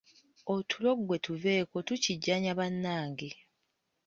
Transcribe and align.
Otulo 0.53 0.89
gwe 1.03 1.17
tuveeko 1.25 1.75
tukijjanya 1.87 2.51
bannange. 2.59 3.29